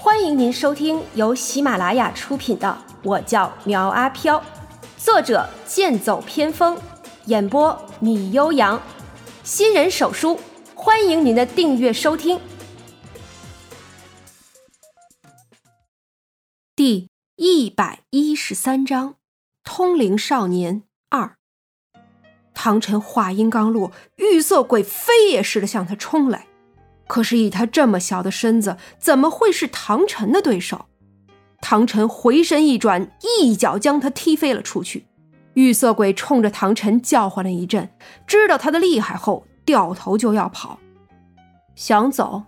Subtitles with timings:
[0.00, 2.68] 欢迎您收听由喜马拉雅出品的
[3.02, 4.38] 《我叫苗阿飘》，
[4.96, 6.78] 作者剑走偏锋，
[7.24, 8.80] 演播米悠扬，
[9.42, 10.38] 新人手书，
[10.76, 12.40] 欢迎您的订阅收听。
[16.76, 19.16] 第一百一十三章：
[19.64, 21.34] 通灵少年二。
[22.54, 26.47] 唐晨话音刚落，玉色鬼飞也似的向他冲来。
[27.08, 30.86] 可是以他这么小的身子，怎么会是唐晨的对手？
[31.60, 35.06] 唐晨回身一转，一脚将他踢飞了出去。
[35.54, 37.90] 玉色鬼冲着唐晨叫唤了一阵，
[38.28, 40.78] 知道他的厉害后，掉头就要跑。
[41.74, 42.44] 想走，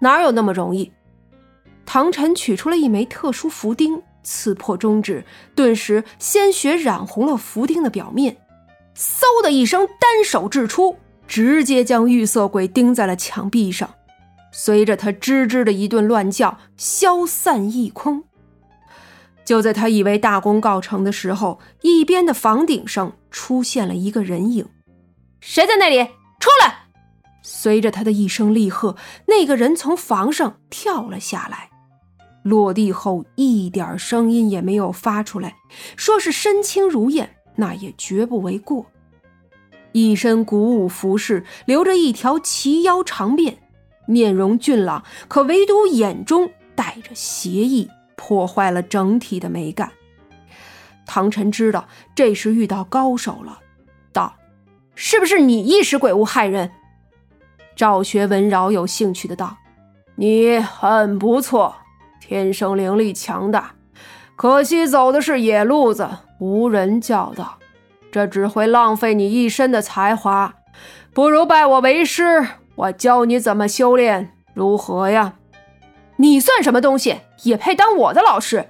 [0.00, 0.92] 哪有那么容易？
[1.84, 5.24] 唐晨取出了一枚特殊符钉，刺破中指，
[5.56, 8.36] 顿时鲜血染红了符钉的表面。
[8.94, 13.92] 嗖的一声，单手掷出，直接将玉色鬼钉在了墙壁上。
[14.52, 18.22] 随着他吱吱的一顿乱叫，消散一空。
[19.44, 24.68] 就在他以为大功告成的时候，一边的房顶上出现了一个人影。
[25.40, 26.04] 谁在那里？
[26.38, 26.84] 出来！
[27.42, 31.70] 随着他的一声厉喝，那个人从房上跳了下来，
[32.44, 35.56] 落地后一点声音也没有发出来。
[35.96, 37.36] 说是身轻如燕。
[37.56, 38.86] 那也绝不为过。
[39.92, 43.56] 一身古武服饰，留着一条齐腰长辫，
[44.12, 49.90] 面容俊朗，可唯独眼中带着邪意，破坏了整体的美感。
[51.06, 53.58] 唐晨知道这是遇到高手了，
[54.12, 54.36] 道
[54.94, 56.70] ：“是不是你一时鬼物害人？”
[57.74, 59.56] 赵学文饶有兴趣的道
[60.16, 61.74] ：“你很不错，
[62.20, 63.74] 天生灵力强大，
[64.36, 67.58] 可惜走的是野路子。”无人教导，
[68.10, 70.52] 这只会浪费你一身的才华。
[71.14, 72.44] 不如拜我为师，
[72.74, 75.34] 我教你怎么修炼，如何呀？
[76.16, 78.68] 你算什么东西，也配当我的老师？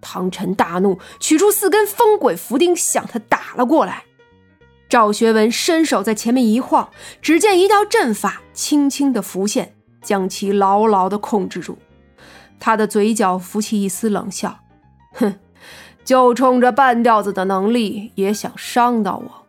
[0.00, 4.04] 唐晨大怒，取出四根风鬼符钉向他打了过来。
[4.88, 6.90] 赵学文伸手在前面一晃，
[7.20, 11.78] 只见一道阵法轻轻的浮现，将其牢牢的控制住。
[12.58, 14.58] 他的嘴角浮起一丝冷笑，
[15.14, 15.34] 哼。
[16.04, 19.46] 就冲着半吊子的能力也想伤到我，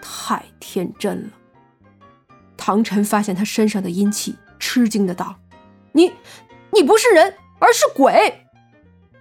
[0.00, 1.28] 太天真了。
[2.64, 5.34] 唐晨发现他身上的阴气，吃惊的道
[5.90, 6.12] ：“你，
[6.70, 8.46] 你不是人，而是鬼。”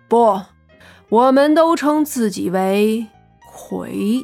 [0.07, 0.39] 不，
[1.09, 3.07] 我们都称自己为
[3.67, 4.23] 鬼。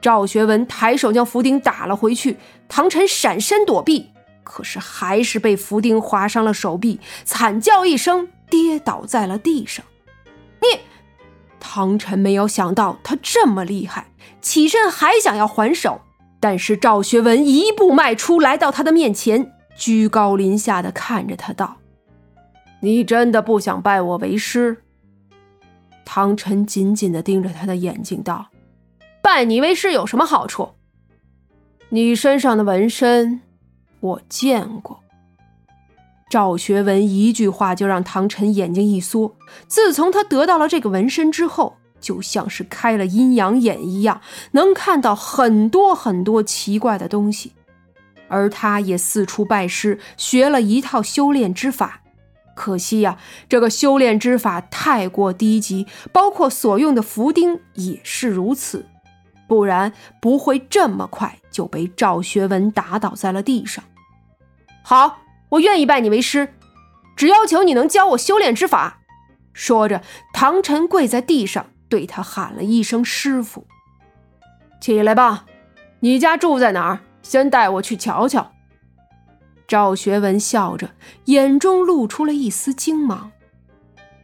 [0.00, 4.10] 赵学文抬手将符钉打了回去，唐晨闪身躲避，
[4.42, 9.86] 可是还是被符钉划伤了手臂，惨叫一声，跌倒在了地上。
[10.60, 10.80] 你。
[11.60, 16.00] 唐晨没有想到他这么厉害，起身还想要还手，
[16.40, 21.78] 但是赵学文一步迈出来到他的面前，居高临下的看着他道
[22.80, 24.78] ：“你真的不想拜我为师？”
[26.04, 28.48] 唐晨紧紧的盯着他的眼睛道
[29.22, 30.70] ：“拜你为师有什么好处？
[31.88, 33.40] 你身上的纹身，
[34.00, 35.00] 我见过。”
[36.30, 39.34] 赵学文一句话就让唐晨眼睛一缩。
[39.66, 44.20] 自从他得到了这个纹身之后，就像是开了阴阳眼一样，
[44.52, 47.52] 能看到很多很多奇怪的东西。
[48.28, 52.02] 而他也四处拜师，学了一套修炼之法。
[52.54, 58.86] 可惜呀，这个修炼之法太过低级，包括所用的符钉也是如此，
[59.46, 63.84] 不然不会这么快就被赵学文打倒在了地上。
[64.82, 65.20] 好。
[65.52, 66.52] 我愿意拜你为师，
[67.16, 68.98] 只要求你能教我修炼之法。
[69.54, 70.02] 说着，
[70.34, 73.66] 唐晨跪在地上，对他喊了一声“师傅”。
[74.80, 75.46] 起来吧，
[76.00, 77.00] 你家住在哪儿？
[77.22, 78.52] 先带我去瞧瞧。
[79.66, 80.90] 赵学文笑着，
[81.26, 83.32] 眼中露出了一丝惊芒。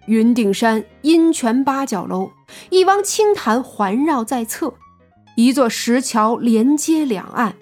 [0.07, 2.31] 云顶山阴泉八角楼，
[2.71, 4.75] 一汪清潭环绕在侧，
[5.37, 7.57] 一座石桥连接两岸。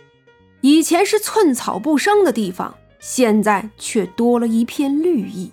[0.61, 2.75] 以前是寸草不生的地方。
[3.05, 5.51] 现在却多了一片绿意。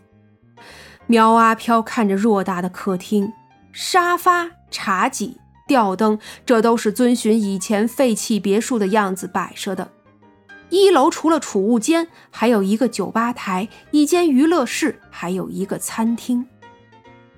[1.07, 3.33] 苗阿飘看着偌大的客厅，
[3.71, 5.37] 沙发、茶几、
[5.67, 9.91] 吊灯，这都是遵循以前废弃别墅的样子摆设的。
[10.69, 16.45] 一楼除了储物间，还有一个酒吧台、一间娱乐室，还有一个餐厅。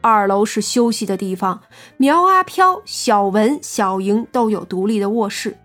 [0.01, 1.61] 二楼是休息的地方，
[1.97, 5.57] 苗阿飘、小文、小莹都有独立的卧室。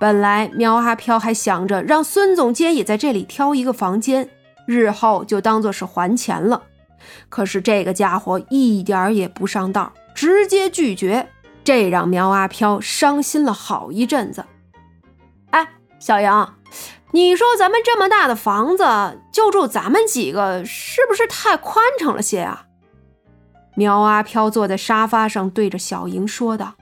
[0.00, 4.30] 本来苗阿飘还想着让孙总监也在这里挑一个房间，
[4.64, 6.62] 日后就当做是还钱了。
[7.28, 11.28] 可是这个家伙一点儿也不上道，直接拒绝，
[11.62, 14.44] 这让苗阿飘伤心了好一阵子。
[15.50, 15.66] 哎，
[15.98, 16.56] 小杨，
[17.12, 18.84] 你说咱们这么大的房子，
[19.32, 22.66] 就住咱们几个，是不是太宽敞了些啊？
[23.74, 26.74] 苗阿飘坐在沙发上，对着小莹说道：“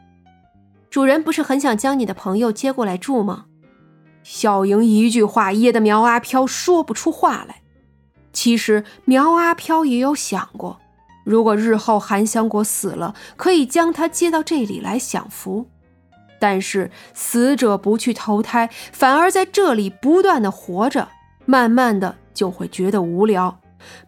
[0.89, 3.45] 主人不是很想将你的朋友接过来住吗？”
[4.25, 7.61] 小莹一句话噎得苗阿飘说不出话来。
[8.37, 10.79] 其实苗阿飘也有想过，
[11.25, 15.71] 如果日后韩香果死了，可以将他接到这里来享福。
[16.39, 21.09] 但是死者不去投胎，反而在这里不断的活着，
[21.47, 23.59] 慢慢的就会觉得无聊。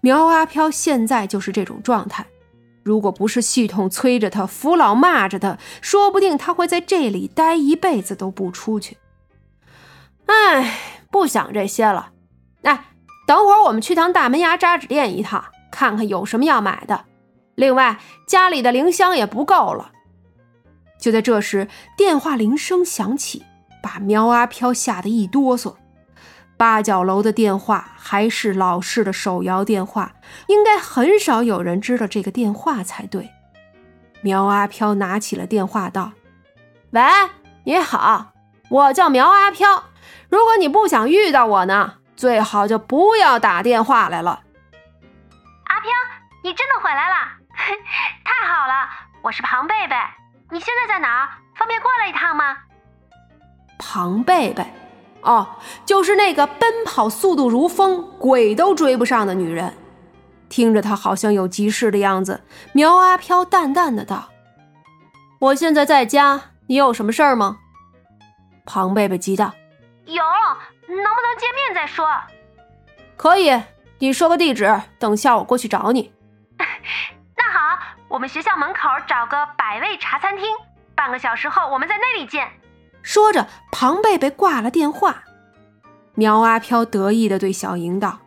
[0.03, 2.27] 苗阿飘现在就是这种状态。
[2.83, 8.99] 如果不是系统催着他，扶老骂着他，说不定他会在这里待一辈子都不出去。
[10.27, 10.79] 哎，
[11.11, 12.11] 不想这些了。
[12.61, 12.85] 哎，
[13.29, 17.05] 等会儿我们去趟大门牙扎纸店一趟，看看有什么要买的。
[17.57, 19.91] 另外，家里的铃香也不够了。
[20.99, 23.45] 就在这时，电话铃声响起，
[23.83, 25.75] 把苗阿飘吓得一哆嗦。
[26.57, 30.15] 八角楼的电话还是老式的手摇电话，
[30.47, 33.29] 应该很少有人知道这个电话才对。
[34.23, 36.13] 苗阿飘拿起了电话，道
[36.93, 37.03] ：“喂，
[37.65, 38.33] 你好，
[38.71, 39.85] 我叫苗阿飘。
[40.31, 44.43] 如果你不想遇到我呢，最好就不要打电话来了。”
[45.71, 45.91] 阿飘，
[46.43, 47.15] 你真的回来了，
[48.25, 48.89] 太好了！
[49.23, 49.95] 我是庞贝贝。
[50.51, 51.29] 你现在在哪儿？
[51.55, 52.57] 方便过来一趟吗？
[53.79, 54.67] 庞贝贝，
[55.23, 55.47] 哦，
[55.87, 59.73] 就是那个奔跑速度如风、鬼都追不上的女人。
[60.49, 62.43] 听着她好像有急事的样子，
[62.73, 64.31] 苗阿飘淡淡的道
[65.39, 67.59] ：“我现在在家，你有什么事儿吗？”
[68.67, 69.53] 庞贝贝急道
[70.07, 70.25] ：“有，
[70.89, 72.07] 能不能见面再说
[73.17, 73.63] ？”“可以，
[73.99, 76.13] 你说个地址，等下我过去找你。
[77.37, 80.47] ”那好我们学校门口找个百味茶餐厅，
[80.95, 82.49] 半个小时后我们在那里见。
[83.03, 85.25] 说着，庞贝贝挂了电话。
[86.15, 88.19] 苗阿飘得意地对小莹道：“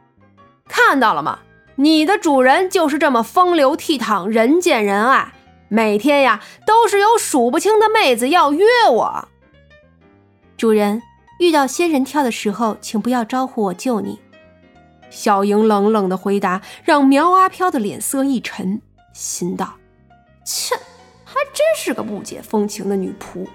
[0.67, 1.39] 看到了吗？
[1.75, 5.33] 你的主人就是这么风流倜傥、人见人爱，
[5.67, 9.27] 每天呀都是有数不清的妹子要约我。
[10.57, 11.01] 主人
[11.41, 14.19] 遇到仙人跳的时候，请不要招呼我救你。”
[15.09, 18.79] 小莹冷冷的回答，让苗阿飘的脸色一沉。
[19.11, 19.73] 心道
[20.45, 20.75] ：“切，
[21.25, 23.47] 还真是个不解风情的女仆。”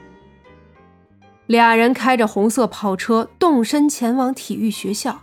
[1.47, 5.23] 俩人开着红色跑车动身前往体育学校。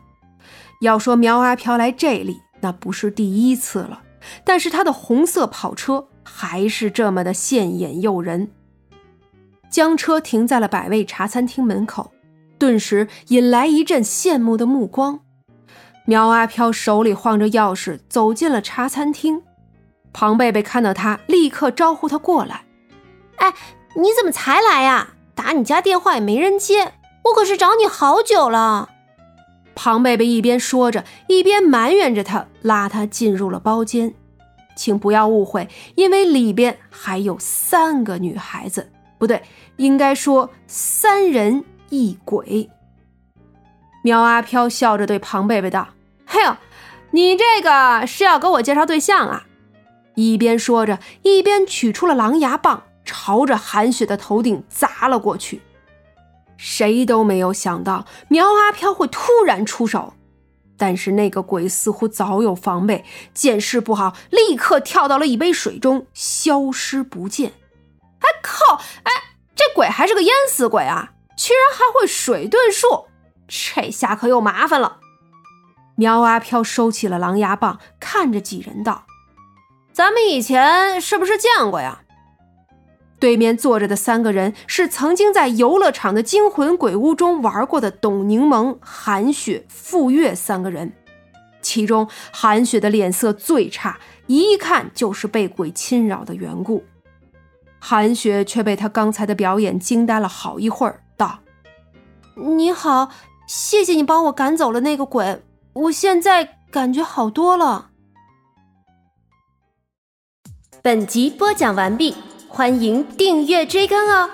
[0.80, 4.04] 要说苗阿飘来这里，那不是第一次了，
[4.46, 8.50] 但是他的红色跑车还是这么的现眼诱人。
[9.70, 12.12] 将车停在了百味茶餐厅门口，
[12.64, 15.20] 顿时引来一阵羡慕的目光。
[16.06, 19.42] 苗阿飘手里晃着钥匙走进了茶餐厅。
[20.14, 22.64] 庞贝贝看到他，立刻招呼他过来。
[23.36, 23.54] 哎，
[23.98, 25.10] 你怎么才来呀？
[25.36, 26.94] 打你家电话也没人接，
[27.26, 28.88] 我可是找你好久了。
[29.76, 34.14] 庞贝贝一边说着，一边埋怨着他，拉他进入了包间。
[34.78, 39.44] 请不要误会，因为里边还有三个女孩子，不对，
[39.76, 42.70] 应该说三人一鬼。
[44.04, 45.90] 苗阿飘笑着对庞贝贝道
[46.26, 46.58] ：“嘿呦，
[47.12, 49.46] 你这个是要给我介绍对象啊？”
[50.16, 55.62] 一边说着，一边取出了狼牙棒，朝着韩雪的头顶砸了过去。
[56.58, 60.14] 谁都没有想到苗阿飘会突然出手，
[60.78, 63.04] 但是那个鬼似乎早有防备，
[63.34, 67.54] 见势不好，立刻跳到了一杯水中，消失不见。
[68.20, 68.76] 哎靠！
[69.04, 69.12] 哎，
[69.56, 73.08] 这鬼还是个淹死鬼啊，居然还会水遁术，
[73.48, 75.00] 这下可又麻烦了。
[75.96, 79.06] 苗阿飘收起了狼牙棒，看着几人道。
[79.92, 82.00] 咱们以前是不是见过呀？
[83.20, 90.92] 对面坐着的三个人是曾经在游乐场的惊魂鬼屋中玩过的董柠檬、韩雪、傅月三个人，
[91.62, 93.98] 其中韩雪的脸色最差，
[94.28, 96.84] 一看就是被鬼侵扰的缘故。
[97.80, 101.02] 韩雪却被他刚才的表演惊呆了好一会儿
[102.36, 103.10] ，：“你好，
[103.48, 107.92] 谢谢你帮我赶走了那个鬼，我现在感觉好多了。”
[110.82, 112.14] 本集播讲完毕，
[112.50, 114.30] 欢迎订阅追更哦。